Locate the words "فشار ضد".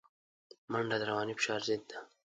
1.37-1.81